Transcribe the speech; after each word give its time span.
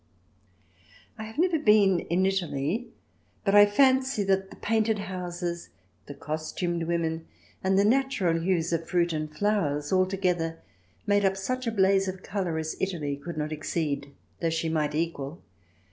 I 1.15 1.25
have 1.25 1.37
never 1.37 1.59
been 1.59 1.99
in 1.99 2.25
Italy, 2.25 2.87
but 3.45 3.53
I 3.53 3.67
fancy 3.67 4.23
that 4.23 4.49
the 4.49 4.55
painted 4.55 4.97
houses, 4.97 5.69
the 6.07 6.15
costumed 6.15 6.85
women, 6.87 7.27
and 7.63 7.77
the 7.77 7.85
natural 7.85 8.41
hues 8.41 8.73
of 8.73 8.89
fruit 8.89 9.13
and 9.13 9.31
flowers, 9.31 9.93
altogether 9.93 10.57
made 11.05 11.23
up 11.23 11.37
such 11.37 11.67
a 11.67 11.71
blaze 11.71 12.07
of 12.07 12.23
colour 12.23 12.57
as 12.57 12.75
Italy 12.79 13.15
could 13.15 13.37
not 13.37 13.51
exceed, 13.51 14.11
though 14.39 14.49
she 14.49 14.69
might 14.69 14.95
equal. 14.95 15.39